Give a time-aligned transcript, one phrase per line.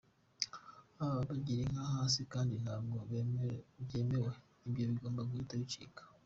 [1.01, 2.95] Abo babagira inka hasi kandi ntabwo
[3.83, 4.31] byemewe,
[4.65, 6.01] ibyo bigomba guhita bicika.